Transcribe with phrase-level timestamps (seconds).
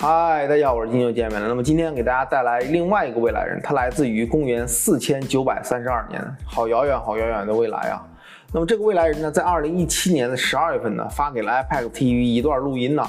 [0.00, 1.48] 嗨，大家好，我是金又见面了。
[1.48, 8.06] 那么今天给大家带来另外一个未来人，他来自于公元四千九百三十二年，好遥远，好遥远的未来啊。
[8.52, 13.02] 那么这个未来人呢，在二零一七年的十二月份呢，发给了 iPad TV 一段录音呢，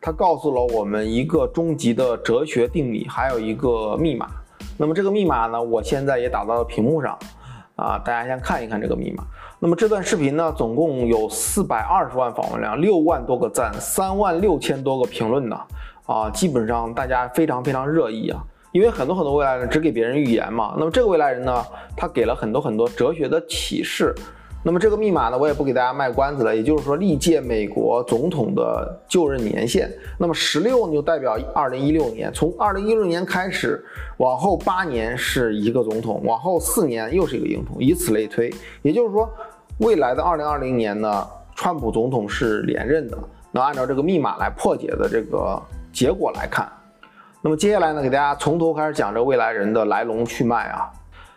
[0.00, 4.30] 他告诉了我们一个终极的哲学定理，还有一个密码。
[4.78, 7.18] 那么这个密码呢，我现在也打到了屏幕上，
[7.76, 9.22] 啊，大家先看一看这个密码。
[9.58, 15.60] 那么这段视频呢，总共有四百二十万访问量，六万多个赞，三万六千多个评论呢。
[16.06, 20.74] 啊，基本上大家非常非常热议啊，因为很多很多未来人只给别人预言嘛。
[20.78, 21.64] 那么这个未来人呢，
[21.96, 24.14] 他给了很多很多哲学的启示。
[24.64, 29.90] 那么这个密码呢，我也不给大家卖关子了，也就是说历届美国总统的就任年限。
[30.18, 33.84] 那么十六就代表二零一六年，从二零一六年开始
[34.18, 38.52] 往后八年是一个总统，往后四年又是一个总统，以此类推。
[38.82, 39.28] 也就是说，
[39.78, 41.26] 未来的二零二零年呢，
[41.56, 43.18] 川普总统是连任的。
[43.50, 45.60] 那按照这个密码来破解的这个。
[45.92, 46.66] 结果来看，
[47.42, 50.90] 那么接下来呢，给大家从头开始讲这未来人的来龙去脉啊。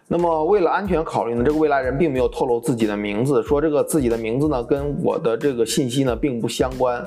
[0.07, 7.03] 那么为了安全考虑呢，这个未来人并没有透露自己的名字，说这个自己的名字呢跟我的这个信息呢并不相关。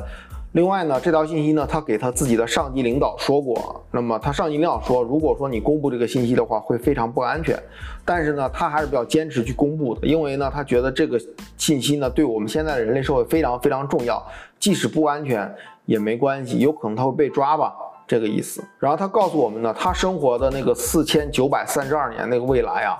[0.52, 3.84] 另外呢，这条信息呢，他给他自己的上级领导说过。
[3.90, 7.56] 那么他上级领导说，如果说你公布这个信息的话，会非常不安全。
[8.02, 11.20] 但是呢，他还是比较坚持去公布的，因为呢，他觉得这个
[11.58, 14.26] 信息呢，对我们现在的人类社会非常非常重要，
[14.58, 17.74] 即使不安全也没关系，有可能他会被抓吧，
[18.06, 18.64] 这个意思。
[18.78, 22.96] 然后他告诉我们呢，他生活的那个四千九百三十二年那个未来啊，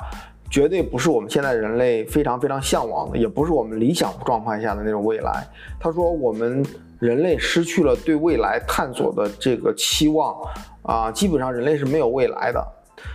[0.51, 5.43] 绝对不是我们现在人类非常非常向往的，也不是我们理想状况下的那种未来。
[5.81, 6.63] 他说我们。
[6.99, 10.37] 人类失去了对未来探索的这个期望
[10.83, 12.67] 啊，基本上人类是没有未来的。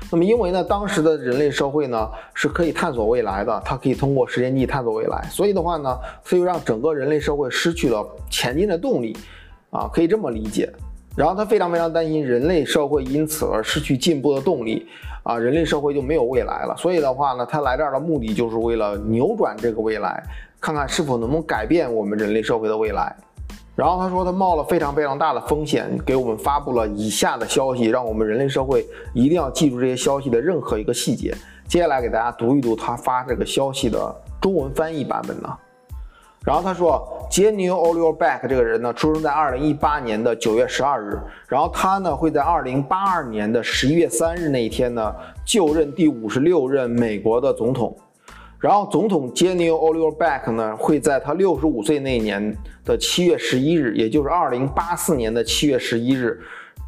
[0.09, 9.17] 那么，因为呢，当时的人类社会呢是可以探索未来的，它可以通过时间机探索未来，所以的话呢，所以让整个人类社会失去了前进的动力
[9.71, 10.71] 啊，可以这么理解。
[11.15, 14.87] 然后他非常非常担心人类社会因此而失去进步的动力
[15.23, 16.75] 啊，人类社会就没有未来了。
[16.77, 20.23] 所以的话呢，他来这儿的目的就是为了扭转这个未来，
[20.61, 23.15] 看看是否能够改变我们人类社会的未来。
[23.75, 31.35] 然后他说，他冒了非常非常大的风险，给我们发布了以下的消息，让我们人类社会一定要记住这些消息的任何一个细节。
[31.67, 35.49] 接下来给大家读一读他发这个消息的中文翻译版本呢。
[36.45, 37.01] 然后他说
[37.31, 41.17] ，Janu O’Leary 这个人呢，出生在二零一八年的九月十二日，
[41.47, 45.15] 然后他呢会在二零八二年的十一月三日那一天呢
[45.47, 47.97] 就任第五十六任美国的总统。
[48.63, 56.39] 然后，总统 j a n i o Olierback 呢，会在他六十五岁那年的七月十一日，也就是二零八四年的七月十一日，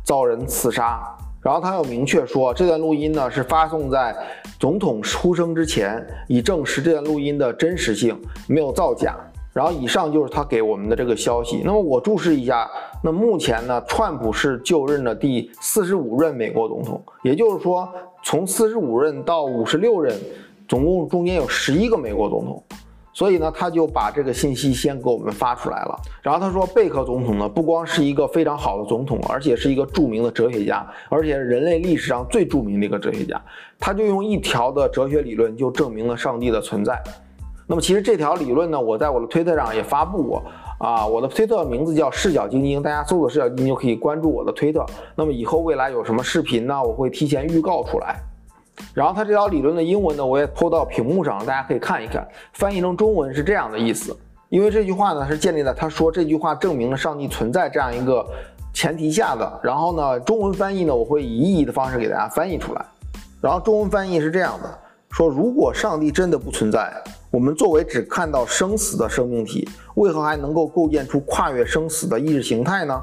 [0.02, 1.04] 遭人刺杀。
[1.44, 4.16] 然后他又明确说，这段录音呢是发送在
[4.58, 9.14] 总统出生之前，以证实这段录音的真实性，没有造假。
[9.52, 11.62] 然后以上就是他给我们的这个消息。
[11.66, 12.72] 那么我注释一下，
[13.04, 17.86] 那目前呢，川普是就任的第四十五任美国总统，也就是说，
[18.24, 20.16] 从四十五任到五十六任。
[20.68, 22.64] 总共中间有十一个美国总统，
[23.14, 25.98] 所以呢，他就把这个信息先给我们发出来了。
[26.22, 33.42] 然后他说，贝克总统呢，不光是一个非常好的总统，而且是一个著名的哲学家，而且是人类历史上最著名的一个哲学家。
[33.80, 37.02] 他就用一条的哲学理论就证明了上帝的存在。
[37.68, 40.44] 那么其实这条理论呢，我在我的推特上也发布过
[40.78, 44.86] 啊，我的推特名字叫视角晶晶，大家搜索视角晶晶就可以关注我的推特。
[45.16, 48.20] 那么以后未来有什么视频呢，我会提前预告出来。
[48.96, 52.26] 然后他这条理论的英文呢，我也拖到屏幕上，大家可以看一看。
[52.54, 54.16] 翻译成中文是这样的意思，
[54.48, 58.26] 因为这句话呢是建立在他说这句话证明了上帝存在这样一个
[58.74, 59.60] 前提下的。
[59.62, 62.86] 然后呢，中文翻译呢，我会以意义的方式给大家翻译出来。
[63.42, 64.80] 然后中文翻译是这样的：
[65.10, 66.90] 说如果上帝真的不存在，
[67.30, 72.98] 我们作为只看到生死的生命体，为何还能够构建出跨越生死的意识形态呢？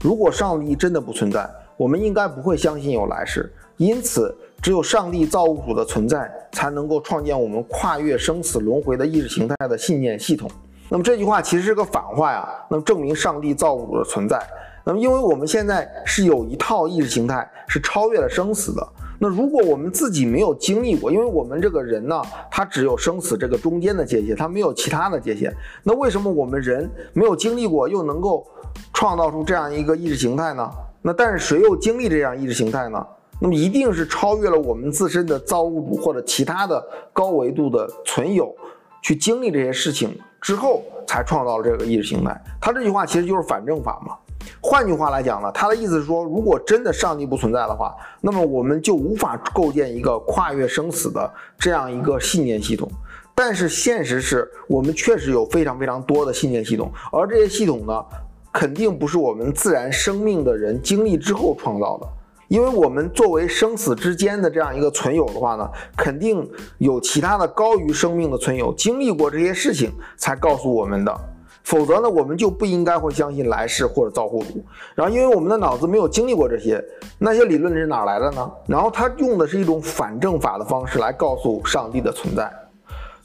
[0.00, 3.54] 如果上帝真的不存在，我们应该不会相信有来世。
[3.76, 4.36] 因此。
[4.60, 10.50] 只有上帝造物主的存在，才能够创建我们跨越生死轮回的意识形态的信念系统。
[10.88, 12.48] 那么这句话其实是个反话呀。
[12.68, 14.40] 那么证明上帝造物主的存在。
[14.84, 18.86] 那么因为我们现在是有一套意识形态是超越了生死的。
[19.20, 25.52] 那如果我们自己没有经历过，因为我们这个人呢，他只有生死这个中间的界限，他没有其他的界限。
[25.82, 28.46] 那为什么我们人没有经历过，又能够
[28.94, 30.70] 创造出这样一个意识形态呢？
[31.02, 33.06] 那但是谁又经历这样意识形态呢？
[33.40, 38.54] 那么一定是超越了我们自身的造物主或者其他的高维度的存有，
[39.02, 42.40] 去经历这些事情之后，才创造了这个意识形态。
[42.60, 44.14] 他这句话其实就是反证法嘛。
[44.60, 52.90] 换句话来讲呢，他的意思是说，如果真的上帝不存在的话，那么我们就无法构建一个跨越生死的这样一个信念系统。
[53.34, 58.04] 但是现实是我们确实有非常非常多的信念系统，而这些系统呢，
[58.52, 62.08] 肯定不是我们自然生命的人经历之后创造的，
[62.48, 66.48] 因为我们作为生死之间的这样一个存有的话呢，肯定
[66.78, 71.14] 有其他的高于生命的存有经历过这些事情才告诉我们的。
[71.62, 74.64] 否则呢，我们就不应该会相信来世或者造物主。
[74.94, 76.82] 然后，因为我们的脑子没有经历过这些，
[77.18, 78.50] 那些理论是哪来的呢？
[78.66, 82.50] 然后他用的是一种反证法的方式来告诉上帝的存在。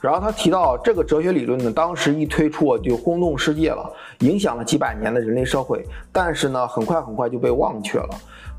[0.02, 3.90] 然后他提到这个哲学理论呢，当时一推出啊，就轰动世界了，
[4.20, 5.82] 影响了几百年的人类社会。
[6.12, 8.10] 但是呢，很快很快就被忘却了。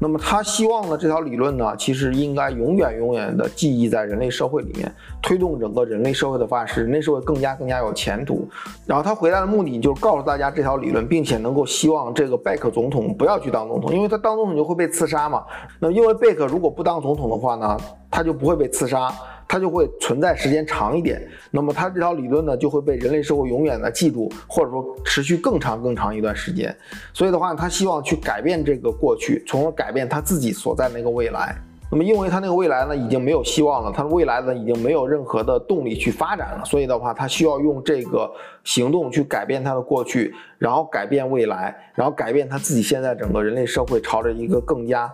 [0.04, 8.46] 那么他希望呢，这条理论呢，其实应该永远永远的记忆在人类社会里面，推动整个人类社会的发展，使人类社会更加更加有前途。
[8.84, 15.42] 然后他回来的目的就是告诉大家这条理论，并且能够希望这个贝克总统不要去当总统，因为他当总统就会被刺杀嘛。
[15.80, 17.74] 那因为贝克如果不当总统的话呢，
[18.10, 19.10] 他就不会被刺杀。
[19.46, 26.74] 它就会存在时间长一点，那么它这条理论呢就会被人类社会永远的记住，或者说持续更长更长一段时间。
[27.12, 31.56] 所以的话，他希望去改变这个过去，从而改变他自己所在那个未来。
[31.90, 38.28] 那么，因为他那个未来呢已经没有希望了，他的未来呢已经没有任何的动力去发展了，所以的话，他需要用这个
[38.64, 45.08] 行动去改变他的过去，然后改变未来，然后改变他自己现在整个人类社会朝着一个更加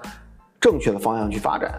[0.58, 1.70] 正确的方向去发展。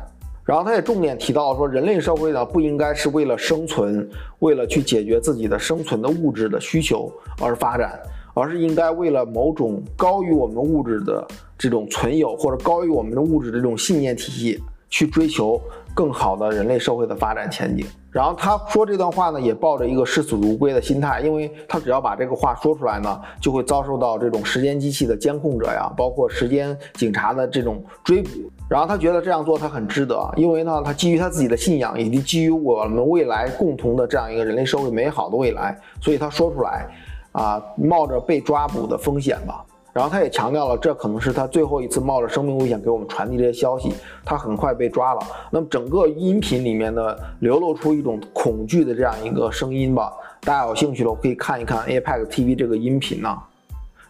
[0.44, 4.08] 然后他也重点提到说，人类社会呢不应该是为了生存，
[4.40, 7.12] 为了去解决自己的生存的物质的需求
[7.42, 8.00] 而发展，
[8.34, 15.62] 而是应该为了某种高于我们物质的这种存有，或者高于我们的物质的这种信念体系去追求
[15.94, 17.86] 更好的人类社会的发展前景。
[18.10, 28.30] 然后他说这段话呢，也抱着一个视死如归的心态，因为他只要把这个话说出来呢，就会遭受到这种时间机器的监控者呀，包括时间警察的这种追捕。
[28.68, 36.86] 然后他觉得这样做他很值得，因为呢，他基于他自己的信仰，以及基于我们未来共同的这样一个人类社会美好的未来，所以他说出来，
[37.32, 39.64] 啊，冒着被抓捕的风险吧。
[39.94, 43.94] 然后他也强调了，这可能是他最后一次冒着生命危险给我们传递这些消息。
[44.24, 45.20] 他很快被抓了。
[45.50, 50.14] 那么整个音频里面呢，流露出一种恐惧的这样一个声音吧。
[50.42, 53.38] 大家有兴趣的可以看一看 Apex TV 这个音频呢。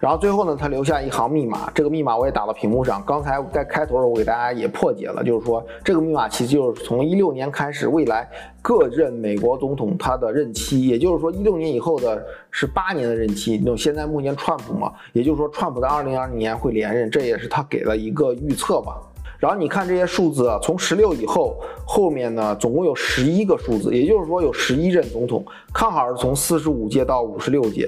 [0.02, 3.04] 然后最后呢，他留下一行密码，这个密码我也打到屏幕上。
[3.06, 8.28] 刚才在开头的时候，我给大家也破解了，就是说这个密码其实就是从一六年开始，未来
[8.64, 13.62] 各任美国总统他的任期，也就是说一六年以后的是八年的任期。
[13.64, 19.00] 那现在目前川普嘛，也就是说川普在二零二零年会连任，这也是他给了一个预测吧。
[19.38, 27.88] 然后你看这些数字啊，从十六以后，后面呢总共有十一个数字，也就是说有十一任总统，看好是从四十五届到五十六届。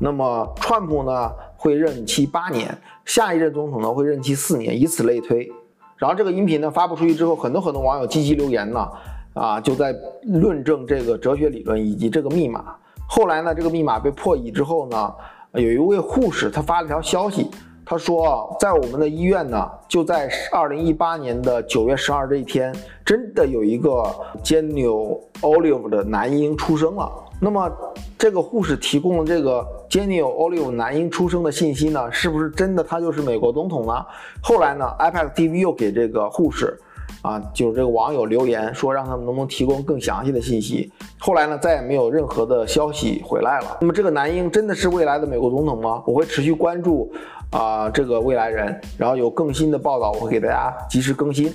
[0.00, 1.30] 那么川普呢？
[1.64, 2.76] 会任期八年，
[3.06, 5.50] 下一任总统呢会任期四年，以此类推。
[5.96, 8.86] 然后这个音频呢发布出去之后，很多很多网友积极留言呢，
[9.32, 12.76] 啊，就在论证这个哲学理论以及这个密码。
[13.08, 15.10] 后来呢，这个密码被破译之后呢，
[15.52, 17.50] 有一位护士他发了条消息，
[17.82, 22.74] 他说啊在我们的医院呢，就在二零一八年的九月十二这一天，
[23.06, 24.04] 真的有一个
[24.42, 27.10] j e n i e Olive 的男婴出生了。
[27.40, 27.70] 那么，
[28.18, 32.82] 这个护士提供了这个 Jenny Olive 男婴出生的信息呢，是不是真的？
[32.82, 34.04] 他就是美国总统呢？
[34.42, 36.76] 后来呢，iPad TV 又给这个护士，
[37.22, 40.90] 啊，就是这个网友留言说，让他们能不能提供更详细的信息。
[41.16, 43.78] 后来呢，再也没有任何的消息回来了。
[43.80, 46.02] 那么，这个男婴真的是未来的美国总统吗？
[46.08, 47.12] 我会持续关注
[47.50, 51.54] 啊，这个未来人，然后有更新的报道，我会给大家及时更新。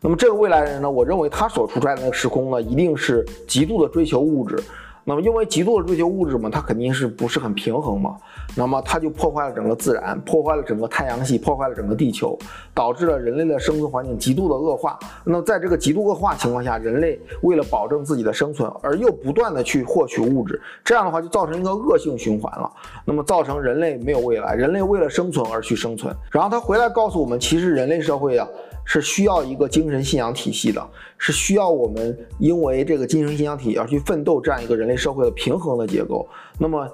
[0.00, 4.60] 那么，这个未来人呢，我认为他所处在的那个时空呢，一定是极度的追求物质。
[5.08, 8.16] 那么，因为极度的追求物质嘛，它肯定是不是很平衡嘛？
[8.56, 12.36] 那么，它就破坏了整个自然，破坏了整个太阳系，破坏了整个地球，
[12.74, 14.98] 导致了人类的生存环境极度的恶化。
[15.22, 22.68] 那么，在这个极度恶化情况下，人类为了保证自己的生存，而又不断的去获取物质，这样的话就造成一个恶性循环了。
[23.04, 26.12] 那么，造成人类没有未来，人类为了生存而去生存。
[26.32, 28.48] 然后他回来告诉我们，其实人类社会啊。
[28.86, 30.88] 是需要一个精神信仰体系的，
[31.18, 36.26] 是需要我们因为这个精神信仰体系而去奋斗这样一个人类社会的平衡的结构。
[36.58, 36.88] 那么，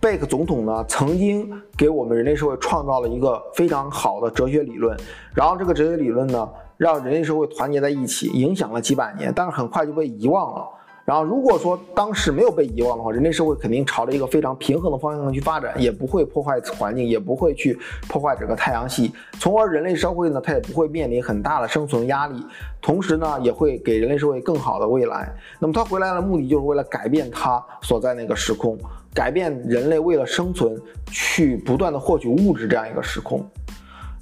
[0.00, 4.96] 贝克总统呢，曾经给我们人类社会创造了一个非常好的哲学理论，
[5.34, 6.48] 然后这个哲学理论呢，
[6.78, 10.66] 让人类社会团结在一起，影响了几百年，但是很快就被遗忘了。
[11.04, 22.42] 然后，如果说当时没有被遗忘的话，人类社会肯定朝着一个非常平衡的方向去发展，也不会破坏环境，也不会去破坏整个太阳系，从而人类社会呢，它也不会面临很大的生存压力，
[22.80, 25.30] 同时呢，也会给人类社会更好的未来。
[25.58, 28.78] 那么，他回来的目的就是为了改变他所在那个时空，
[29.12, 30.80] 改变人类为了生存
[31.10, 33.46] 去不断的获取物质这样一个时空。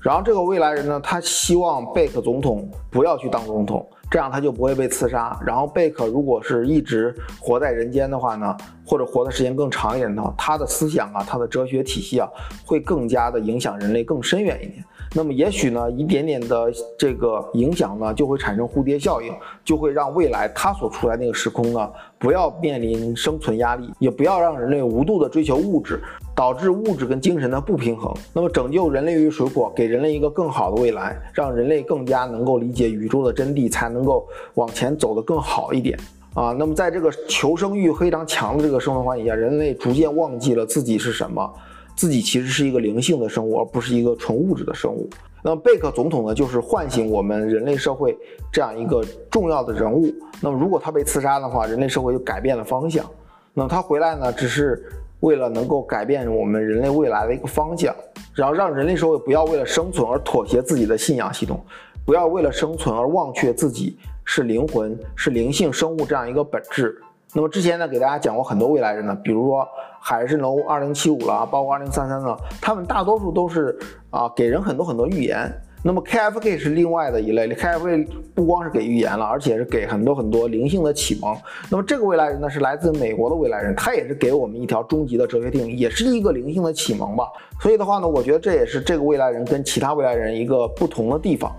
[0.01, 3.87] 然后，这个未来人呢，他希望贝克总统不要去当总统。
[4.13, 5.37] 这样他就不会被刺杀。
[5.45, 8.55] 然后贝克如果是一直活在人间的话呢，
[8.87, 12.29] 或者活的时间更长一点的话，他的思想啊，他的哲学体系啊，
[12.67, 14.85] 会更加的影响人类更深远一点。
[15.15, 19.31] 那么也许呢，一点点的这个影响呢，就会产生蝴蝶效应，
[19.63, 26.01] 就会让未来它所处在那个时空呢，不要面临生存压力，也不要让人类无度的追求物质，
[26.35, 28.11] 导致物质跟精神的不平衡。
[28.33, 35.99] 那么拯救人类于水火，给人类一个更好的未来，让人类更加能够理解宇宙的真谛，才能够往前走得更好一点
[36.33, 36.57] 啊。
[36.59, 41.53] 那么在这个求生欲非常强的这个生活环境下，人类逐渐忘记了自己是什么。
[41.95, 45.09] 自己其实是一个灵性的生物，而不是一个纯物质的生物。
[45.45, 48.17] 那么贝克总统呢，就是唤醒我们人类社会
[48.53, 50.13] 这样一个重要的人物。
[50.41, 53.05] 那么如果他被刺杀的话，人类社会就改变了方向。
[53.53, 54.83] 那他回来呢，只是
[55.21, 57.95] 为了能够改变我们人类未来的一个方向，
[58.35, 61.61] 然后让人类社会不要为了生存而妥协自己的信仰系统，
[62.07, 66.97] 不要为了生存而忘却自己是灵魂、是灵性生物这样一个本质。
[67.35, 69.67] 那么之前呢，给大家讲过很多未来人呢，比如说
[69.99, 73.79] 海市楼二零七五了，包括二零三三呢，他们大多数都是
[74.11, 75.51] 啊给人很多很多预言。
[75.85, 81.37] 那么 KFK 是另外的一类，KFK 不光是给预言了，而且是给很多很多灵性的启蒙。
[81.71, 87.25] 那么这个未来人呢，是来自美国的未来人，他也是给我们一条终极的哲学定理，也是一个灵性的启蒙吧。
[87.61, 91.51] 所以的话呢，我觉得这也是这个未来人跟其他未来人一个不同的地方。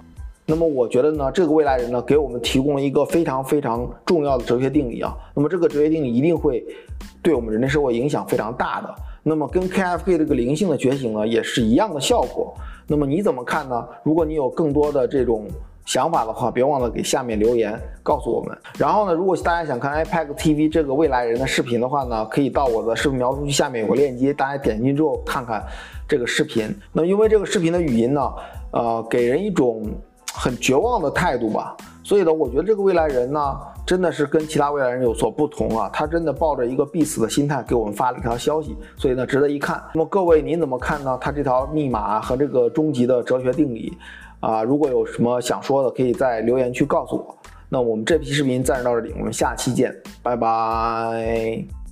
[0.45, 5.15] 那么我觉得呢，这个未来人呢，给我们提供了一个非常非常重要的哲学定理啊。
[5.33, 6.65] 那么这个哲学定理一定会
[7.21, 8.93] 对我们人类社会影响非常大的。
[9.23, 12.53] 那么跟 KFK 这个灵性的觉醒呢，也是一样的效果。
[12.85, 13.87] 那么你怎么看呢？
[14.03, 15.47] 如果你有更多的这种
[15.85, 18.57] 想法的话，别忘了给下面留言告诉我们。
[18.77, 25.63] 然后呢，如果大家想看 iPad TV 这个未来人的视频的话呢，可以到我的视频描述区下面有个链接，大家点进去之后看看
[26.05, 26.67] 这个视频。
[26.91, 28.29] 那因为这个视频的语音呢，
[28.71, 29.89] 呃，给人一种。
[30.35, 35.89] 很绝望的态度吧，所以呢，我觉得这个未来人呢，真的是跟其他未来人有所不同啊。
[35.93, 39.81] 他真的抱着一个必死的心态给我们发了一条消息，所以呢，值得一看。
[39.93, 41.15] 那么各位您怎么看呢？
[41.21, 43.95] 他这条密码和这个终极的哲学定理
[44.39, 47.37] 啊，如果有什么想说的，可以在留言区告诉我。
[47.69, 51.82] 那我们这期视频暂时到这里，我们下期见，拜拜。